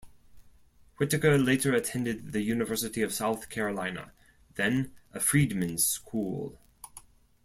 Whittaker 0.97 1.37
later 1.37 1.75
attended 1.75 2.31
the 2.31 2.41
University 2.41 3.03
of 3.03 3.13
South 3.13 3.49
Carolina, 3.49 4.13
then 4.55 4.93
a 5.13 5.19
freedmen's 5.19 5.85
school. 5.85 6.57